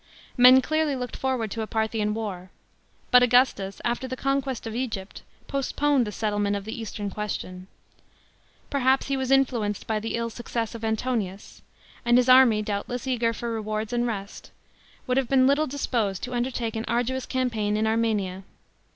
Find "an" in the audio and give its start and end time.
16.75-16.85